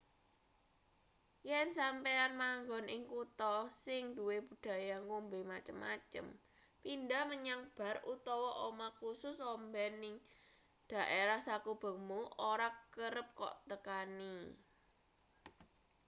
[1.49, 3.53] yen sampeyan manggon ing kutha
[3.85, 6.25] sing duwe budaya ngombe macem-macem
[6.83, 10.15] pindhah menyang bar utawa omah kusus omben ing
[10.89, 12.19] dhaerah sakubengmu
[12.51, 14.33] ora kerep kok tekani